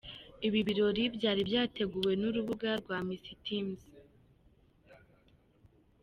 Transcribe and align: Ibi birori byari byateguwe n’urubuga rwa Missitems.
Ibi 0.47 0.59
birori 0.67 1.03
byari 1.17 1.41
byateguwe 1.49 2.11
n’urubuga 2.21 2.69
rwa 2.81 2.97
Missitems. 3.07 3.83